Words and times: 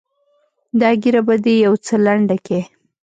دا 0.79 0.89
ږيره 1.01 1.21
به 1.27 1.35
دې 1.43 1.53
يو 1.65 1.73
څه 1.85 1.95
لنډه 2.05 2.37
کې. 2.45 2.59